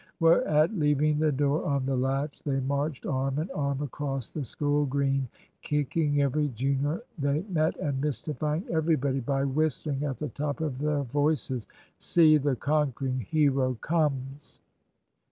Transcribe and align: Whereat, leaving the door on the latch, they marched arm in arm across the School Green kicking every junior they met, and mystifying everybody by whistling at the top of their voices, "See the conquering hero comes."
Whereat, 0.19 0.73
leaving 0.75 1.19
the 1.19 1.31
door 1.31 1.63
on 1.63 1.85
the 1.85 1.95
latch, 1.95 2.41
they 2.41 2.59
marched 2.59 3.05
arm 3.05 3.37
in 3.37 3.51
arm 3.51 3.83
across 3.83 4.31
the 4.31 4.43
School 4.43 4.87
Green 4.87 5.27
kicking 5.61 6.23
every 6.23 6.47
junior 6.49 7.03
they 7.19 7.43
met, 7.49 7.75
and 7.77 8.01
mystifying 8.01 8.65
everybody 8.71 9.19
by 9.19 9.43
whistling 9.43 10.03
at 10.03 10.17
the 10.17 10.29
top 10.29 10.59
of 10.59 10.79
their 10.79 11.03
voices, 11.03 11.67
"See 11.99 12.37
the 12.37 12.55
conquering 12.55 13.19
hero 13.19 13.75
comes." 13.75 14.59